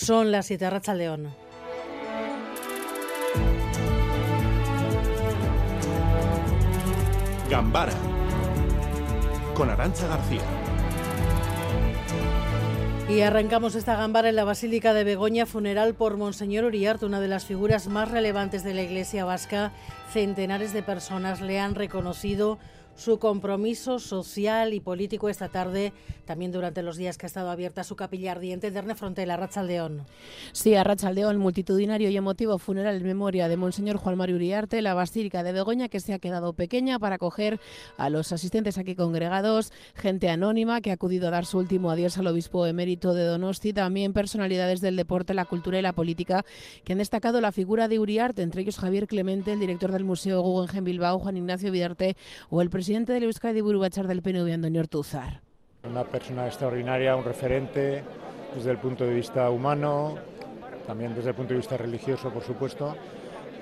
[0.00, 1.34] Son las 7 Racha León.
[7.50, 7.92] Gambara
[9.54, 10.40] con Arancha García.
[13.08, 17.26] Y arrancamos esta gambara en la Basílica de Begoña, funeral por Monseñor Uriarte, una de
[17.26, 19.72] las figuras más relevantes de la Iglesia vasca.
[20.12, 22.60] Centenares de personas le han reconocido
[22.98, 25.92] su compromiso social y político esta tarde,
[26.24, 30.04] también durante los días que ha estado abierta su capilla ardiente de Erne Frontera, Rachaldeón.
[30.50, 34.94] Sí, a Rachaldeón, multitudinario y emotivo funeral en memoria de Monseñor Juan Mario Uriarte, la
[34.94, 37.60] Basílica de Begoña, que se ha quedado pequeña para acoger
[37.96, 42.18] a los asistentes aquí congregados, gente anónima que ha acudido a dar su último adiós
[42.18, 46.44] al obispo emérito de Donosti, también personalidades del deporte, la cultura y la política
[46.82, 50.42] que han destacado la figura de Uriarte, entre ellos Javier Clemente, el director del Museo
[50.42, 52.16] Guggenheim Bilbao, Juan Ignacio Vidarte
[52.50, 55.42] o el presidente presidente del Euskadi Burubachar del PNV, Antonio Ortuzar.
[55.84, 58.02] Una persona extraordinaria, un referente
[58.54, 60.14] desde el punto de vista humano,
[60.86, 62.96] también desde el punto de vista religioso, por supuesto,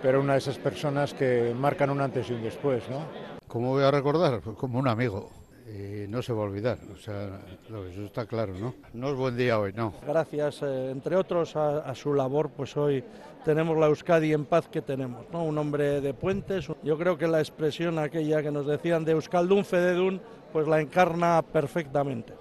[0.00, 3.00] pero una de esas personas que marcan un antes y un después, ¿no?
[3.48, 4.40] ¿Cómo voy a recordar?
[4.40, 5.28] Pues como un amigo.
[5.68, 8.74] Y no se va a olvidar, o sea, eso está claro, ¿no?
[8.94, 9.92] No es buen día hoy, no.
[10.06, 13.04] Gracias, eh, entre otros, a, a, su labor, pues hoy
[13.44, 15.44] tenemos la Euskadi en paz que tenemos, ¿no?
[15.44, 16.68] Un hombre de puentes.
[16.82, 21.42] Yo creo que la expresión aquella que nos decían de Euskaldun Fededun, pues la encarna
[21.42, 22.32] perfectamente.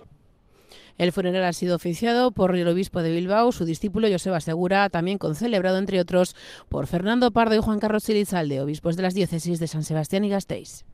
[0.98, 5.17] El funeral ha sido oficiado por el obispo de Bilbao, su discípulo Joseba Segura, también
[5.17, 6.36] concelebrado, entre otros,
[6.70, 10.30] por Fernando Pardo y Juan Carlos Silizalde, obispos de las diócesis de San Sebastián y
[10.30, 10.86] Gasteiz.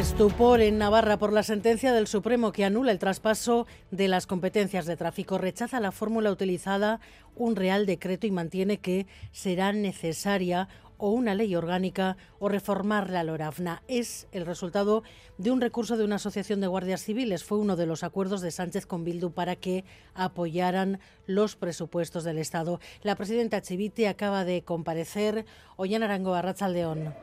[0.00, 4.86] Estupor en Navarra por la sentencia del Supremo que anula el traspaso de las competencias
[4.86, 5.36] de tráfico.
[5.36, 7.00] Rechaza la fórmula utilizada,
[7.36, 10.68] un real decreto y mantiene que será necesaria
[11.00, 13.82] o una ley orgánica o reformar la LORAFNA.
[13.88, 15.02] Es el resultado
[15.38, 17.42] de un recurso de una asociación de guardias civiles.
[17.42, 19.84] Fue uno de los acuerdos de Sánchez con Bildu para que
[20.14, 22.80] apoyaran los presupuestos del Estado.
[23.02, 25.46] La presidenta Chivite acaba de comparecer
[25.84, 27.14] en Arango, Arrachaldeón.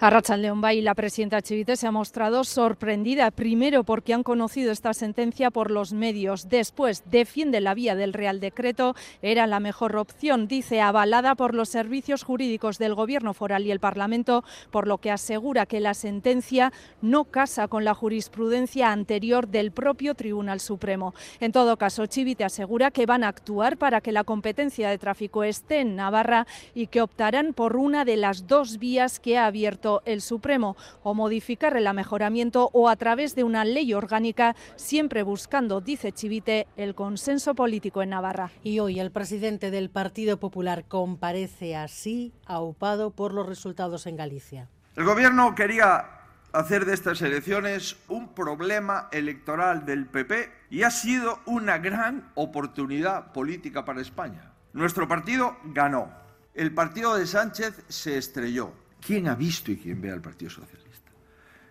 [0.00, 4.94] Arrachaldeón va y la presidenta Chivite se ha mostrado sorprendida, primero porque han conocido esta
[4.94, 10.48] sentencia por los medios, después defiende la vía del Real Decreto, era la mejor opción,
[10.48, 15.10] dice, avalada por los servicios jurídicos del Gobierno Foral y el Parlamento, por lo que
[15.10, 16.72] asegura que la sentencia
[17.02, 21.14] no casa con la jurisprudencia anterior del propio Tribunal Supremo.
[21.40, 25.44] En todo caso, Chivite asegura que van a actuar para que la competencia de tráfico
[25.44, 30.02] esté en Navarra y que optarán por una de las dos vías que ha abierto
[30.04, 35.80] el Supremo, o modificar el amejoramiento o a través de una ley orgánica, siempre buscando,
[35.80, 38.50] dice Chivite, el consenso político en Navarra.
[38.62, 44.68] Y hoy el presidente del Partido Popular comparece así, aupado por los resultados en Galicia.
[44.94, 46.16] El gobierno quería
[46.52, 53.32] hacer de estas elecciones un problema electoral del PP y ha sido una gran oportunidad
[53.32, 54.52] política para España.
[54.72, 56.10] Nuestro partido ganó.
[56.54, 58.72] El partido de Sánchez se estrelló.
[59.04, 61.12] ¿Quién ha visto y quién ve al Partido Socialista?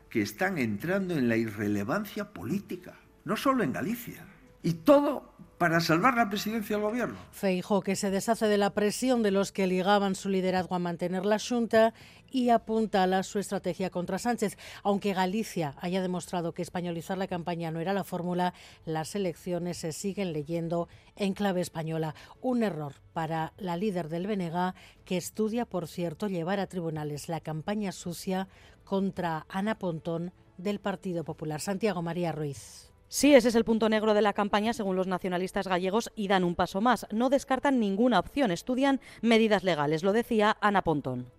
[0.09, 4.25] Que están entrando en la irrelevancia política, no solo en Galicia.
[4.65, 7.15] Y todo para salvar la presidencia del gobierno.
[7.31, 11.23] Feijo, que se deshace de la presión de los que ligaban su liderazgo a mantener
[11.23, 11.93] la Junta
[12.31, 14.57] y apuntala su estrategia contra Sánchez.
[14.81, 18.55] Aunque Galicia haya demostrado que españolizar la campaña no era la fórmula,
[18.85, 22.15] las elecciones se siguen leyendo en clave española.
[22.41, 24.73] Un error para la líder del BNG,
[25.05, 28.47] que estudia, por cierto, llevar a tribunales la campaña sucia
[28.83, 31.61] contra Ana Pontón del Partido Popular.
[31.61, 32.94] Santiago María Ruiz.
[33.15, 36.43] Sí, ese es el punto negro de la campaña según los nacionalistas gallegos y dan
[36.43, 37.07] un paso más.
[37.13, 41.31] No descartan ninguna opción, estudian medidas legales, lo decía Ana Pontón.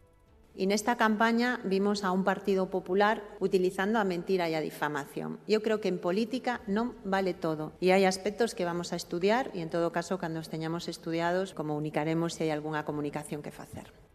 [0.55, 5.39] Y en esta campaña vimos a un Partido Popular utilizando a mentira y a difamación.
[5.47, 9.51] Yo creo que en política no vale todo y hay aspectos que vamos a estudiar
[9.53, 14.06] y en todo caso cuando los tengamos estudiados comunicaremos si hay alguna comunicación que hacer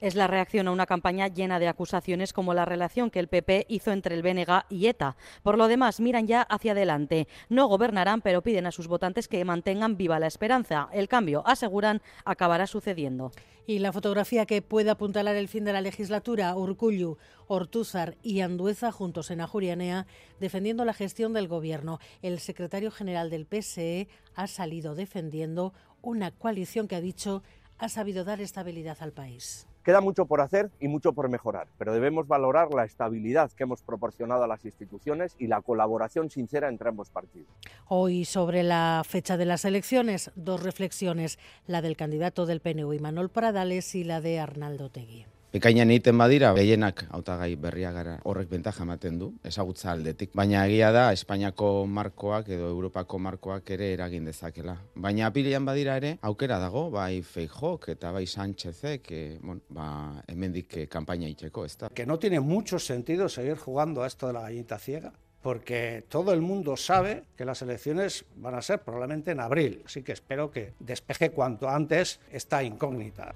[0.00, 3.66] es la reacción a una campaña llena de acusaciones como la relación que el PP
[3.68, 5.16] hizo entre el BNG y ETA.
[5.42, 7.28] Por lo demás, miran ya hacia adelante.
[7.48, 10.88] No gobernarán, pero piden a sus votantes que mantengan viva la esperanza.
[10.92, 13.32] El cambio, aseguran, acabará sucediendo.
[13.66, 17.18] Y la fotografía que puede apuntalar el fin de la legislatura, Urcullu,
[17.48, 20.06] Ortúzar y Andueza juntos en Ajurianea
[20.40, 21.98] defendiendo la gestión del gobierno.
[22.22, 27.42] El secretario general del PSE ha salido defendiendo una coalición que ha dicho
[27.78, 29.66] ha sabido dar estabilidad al país.
[29.84, 33.82] Queda mucho por hacer y mucho por mejorar, pero debemos valorar la estabilidad que hemos
[33.82, 37.48] proporcionado a las instituciones y la colaboración sincera entre ambos partidos.
[37.86, 43.28] Hoy, sobre la fecha de las elecciones, dos reflexiones, la del candidato del PNU, Manuel
[43.28, 45.26] Pradales, y la de Arnaldo Tegui.
[45.48, 50.34] Ekainan egiten badira, gehienak hautagai berria gara horrek bentaja ematen du, ezagutza aldetik.
[50.36, 54.74] Baina egia da, Espainiako markoak edo Europako markoak ere eragin dezakela.
[54.94, 59.88] Baina apilian badira ere, aukera dago, bai Feijok eta bai Sánchezek, e, bueno, ba,
[60.28, 61.88] hemendik e, kampaina itxeko, ez da.
[61.88, 66.32] Que no tiene mucho sentido seguir jugando a esto de la gallinita ciega porque todo
[66.32, 70.50] el mundo sabe que las elecciones van a ser probablemente en abril, así que espero
[70.50, 73.32] que despeje cuanto antes esta incógnita.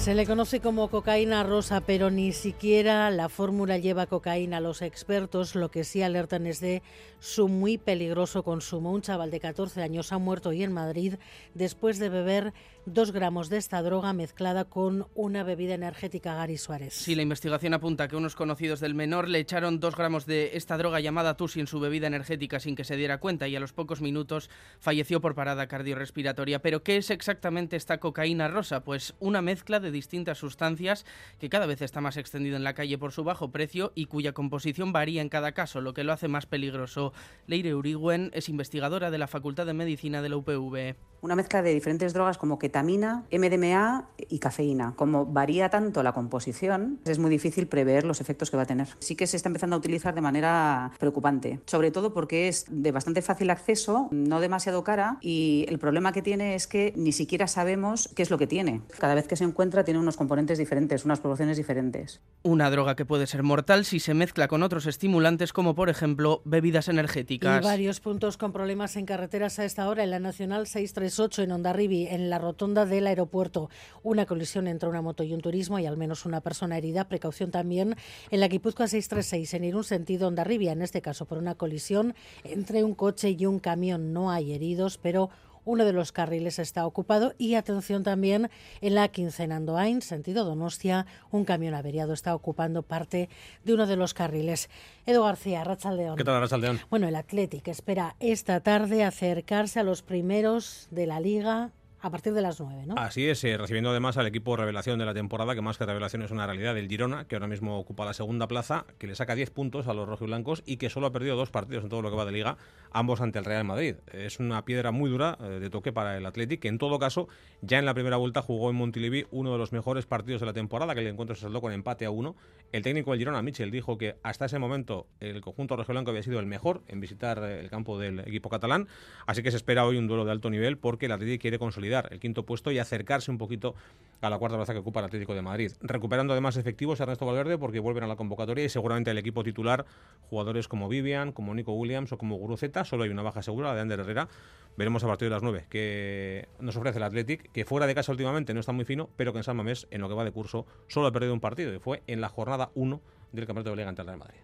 [0.00, 4.58] Se le conoce como cocaína rosa, pero ni siquiera la fórmula lleva cocaína.
[4.58, 6.82] Los expertos lo que sí alertan es de
[7.18, 8.92] su muy peligroso consumo.
[8.92, 11.16] Un chaval de 14 años ha muerto hoy en Madrid
[11.52, 12.54] después de beber
[12.86, 16.94] dos gramos de esta droga mezclada con una bebida energética Gary Suárez.
[16.94, 20.76] Sí, la investigación apunta que unos conocidos del menor le echaron dos gramos de esta
[20.76, 23.72] droga llamada Tusi en su bebida energética sin que se diera cuenta y a los
[23.72, 26.62] pocos minutos falleció por parada cardiorrespiratoria.
[26.62, 28.84] Pero ¿qué es exactamente esta cocaína rosa?
[28.84, 31.04] Pues una mezcla de distintas sustancias
[31.38, 34.32] que cada vez está más extendido en la calle por su bajo precio y cuya
[34.32, 37.12] composición varía en cada caso, lo que lo hace más peligroso.
[37.46, 40.96] Leire Urigüen es investigadora de la Facultad de Medicina de la UPV.
[41.22, 44.94] Una mezcla de diferentes drogas como ketamina, MDMA y cafeína.
[44.94, 48.86] Como varía tanto la composición, es muy difícil prever los efectos que va a tener.
[49.00, 52.92] Sí que se está empezando a utilizar de manera preocupante, sobre todo porque es de
[52.92, 57.48] bastante fácil acceso, no demasiado cara y el problema que tiene es que ni siquiera
[57.48, 58.82] sabemos qué es lo que tiene.
[59.00, 62.20] Cada vez que se encuentra tiene unos componentes diferentes, unas proporciones diferentes.
[62.44, 66.40] Una droga que puede ser mortal si se mezcla con otros estimulantes como por ejemplo
[66.44, 67.62] bebidas energéticas.
[67.62, 71.52] Y varios puntos con problemas en carreteras a esta hora en la Nacional 638 en
[71.52, 73.70] Ondarribi, en la rotonda del aeropuerto.
[74.02, 77.08] Una colisión entre una moto y un turismo y al menos una persona herida.
[77.08, 77.96] Precaución también
[78.30, 82.14] en la Guipúzcoa 636 en ir un sentido Ondarribi, en este caso por una colisión
[82.44, 84.12] entre un coche y un camión.
[84.12, 85.30] No hay heridos, pero
[85.64, 91.06] uno de los carriles está ocupado y atención también en la quincena Andoain, sentido Donostia,
[91.30, 93.28] un camión averiado está ocupando parte
[93.64, 94.68] de uno de los carriles.
[95.06, 96.16] Edu García, Rachaldeón.
[96.16, 96.80] ¿Qué tal, Rachaldeón?
[96.90, 101.70] Bueno, el Athletic espera esta tarde acercarse a los primeros de la liga
[102.02, 102.94] a partir de las 9, ¿no?
[102.96, 106.22] Así es, eh, recibiendo además al equipo revelación de la temporada, que más que revelación
[106.22, 109.34] es una realidad, del Girona, que ahora mismo ocupa la segunda plaza, que le saca
[109.34, 112.10] 10 puntos a los rojiblancos y que solo ha perdido dos partidos en todo lo
[112.10, 112.56] que va de liga,
[112.90, 113.96] ambos ante el Real Madrid.
[114.12, 117.28] Es una piedra muy dura eh, de toque para el Athletic, que en todo caso,
[117.60, 120.52] ya en la primera vuelta jugó en Montilivi uno de los mejores partidos de la
[120.54, 122.34] temporada, que el encuentro se saldó con empate a uno.
[122.72, 126.38] El técnico del Girona, Michel, dijo que hasta ese momento el conjunto rojiblanco había sido
[126.38, 128.88] el mejor en visitar eh, el campo del equipo catalán,
[129.26, 131.89] así que se espera hoy un duelo de alto nivel porque el Athletic quiere consolidar
[132.10, 133.74] el quinto puesto y acercarse un poquito
[134.20, 135.72] a la cuarta plaza que ocupa el Atlético de Madrid.
[135.80, 139.86] Recuperando además efectivos Ernesto Valverde porque vuelven a la convocatoria y seguramente el equipo titular,
[140.28, 143.74] jugadores como Vivian, como Nico Williams o como Guruceta, solo hay una baja segura, la
[143.74, 144.28] de Ander Herrera.
[144.76, 148.12] Veremos a partir de las 9 que nos ofrece el Athletic, que fuera de casa
[148.12, 150.32] últimamente no está muy fino, pero que en San Mamés, en lo que va de
[150.32, 153.00] curso, solo ha perdido un partido y fue en la jornada 1
[153.32, 154.40] del Campeonato de Liga ante el Real Madrid.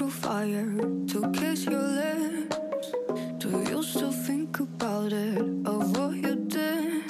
[0.00, 0.72] Through fire
[1.06, 2.90] to kiss your lips.
[3.36, 7.02] Do you still think about it, of what you did?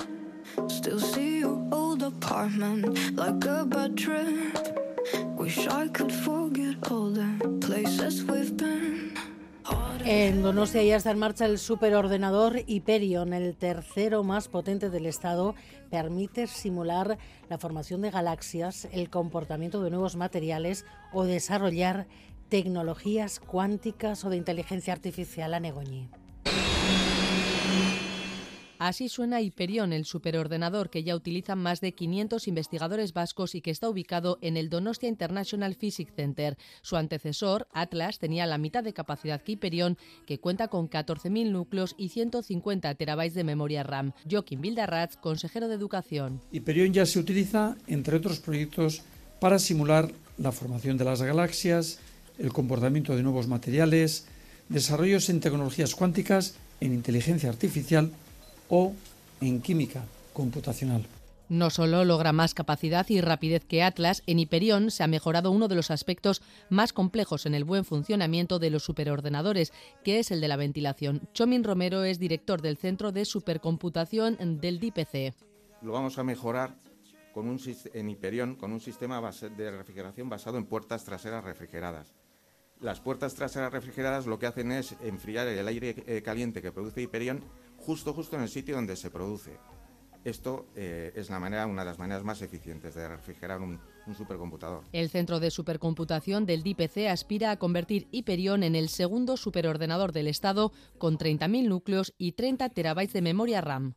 [0.67, 3.95] Still see your old apartment like a bad.
[5.39, 9.15] Wish I could forget all the places we've been.
[10.05, 15.55] En Donostia ya está en marcha el superordenador Hyperion, el tercero más potente del Estado.
[15.91, 22.07] Permite simular la formación de galaxias, el comportamiento de nuevos materiales o desarrollar
[22.51, 26.09] tecnologías cuánticas o de inteligencia artificial a Negoñi.
[28.81, 33.71] Así suena Hyperion, el superordenador que ya utilizan más de 500 investigadores vascos y que
[33.71, 36.57] está ubicado en el Donostia International Physics Center.
[36.81, 41.95] Su antecesor, Atlas, tenía la mitad de capacidad que Hyperion, que cuenta con 14.000 núcleos
[41.99, 44.13] y 150 terabytes de memoria RAM.
[44.29, 46.41] Joaquín Bildarratz, consejero de Educación.
[46.51, 49.03] Hyperion ya se utiliza, entre otros proyectos,
[49.41, 52.01] para simular la formación de las galaxias,
[52.41, 54.27] el comportamiento de nuevos materiales,
[54.69, 58.11] desarrollos en tecnologías cuánticas, en inteligencia artificial
[58.69, 58.95] o
[59.41, 61.07] en química computacional.
[61.51, 65.67] No solo logra más capacidad y rapidez que Atlas, en Hyperion se ha mejorado uno
[65.67, 69.73] de los aspectos más complejos en el buen funcionamiento de los superordenadores,
[70.05, 71.23] que es el de la ventilación.
[71.35, 75.35] Chomin Romero es director del Centro de Supercomputación del DIPC.
[75.83, 76.77] Lo vamos a mejorar
[77.35, 77.61] con un,
[77.95, 82.15] en Hyperion con un sistema de refrigeración basado en puertas traseras refrigeradas.
[82.81, 87.03] Las puertas traseras refrigeradas lo que hacen es enfriar el aire eh, caliente que produce
[87.03, 87.45] Hyperion
[87.77, 89.59] justo justo en el sitio donde se produce.
[90.25, 94.15] Esto eh, es la manera, una de las maneras más eficientes de refrigerar un, un
[94.15, 94.85] supercomputador.
[94.93, 100.27] El Centro de Supercomputación del DIPC aspira a convertir Hyperion en el segundo superordenador del
[100.27, 103.95] Estado con 30.000 núcleos y 30 terabytes de memoria RAM.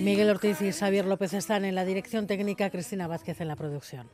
[0.00, 4.08] Miguel Ortiz y Xavier López están en la dirección técnica, Cristina Vázquez en la producción.